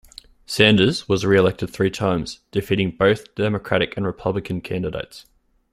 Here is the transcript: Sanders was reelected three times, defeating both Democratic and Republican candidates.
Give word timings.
Sanders 0.47 1.07
was 1.07 1.27
reelected 1.27 1.69
three 1.69 1.91
times, 1.91 2.39
defeating 2.49 2.89
both 2.89 3.35
Democratic 3.35 3.95
and 3.95 4.03
Republican 4.07 4.59
candidates. 4.59 5.27